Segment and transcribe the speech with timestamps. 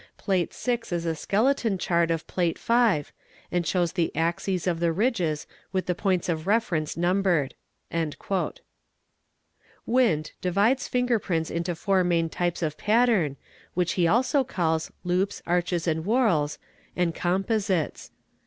[0.17, 0.79] Plate VI.
[0.89, 3.03] is" skeleton chart of Plate V.
[3.51, 7.53] and shows the axes of the ridges with tl points of reference numbered."'
[7.91, 8.55] asi 4
[9.85, 13.37] Windt divides finger prints into four main types of pattern'
[13.75, 13.95] which]
[14.47, 16.57] calls "loops,"' whorls"
[16.95, 18.09] and "composites."